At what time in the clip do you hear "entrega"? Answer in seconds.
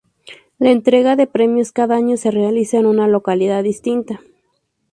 0.71-1.15